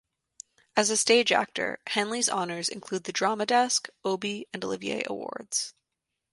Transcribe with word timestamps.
As 0.75 0.89
a 0.89 0.97
stage 0.97 1.31
actor, 1.31 1.79
Henley's 1.85 2.27
honors 2.27 2.69
include 2.69 3.03
the 3.03 3.11
Drama 3.13 3.45
Desk, 3.45 3.87
Obie, 4.03 4.47
and 4.51 4.65
Olivier 4.65 5.03
Awards. 5.05 5.75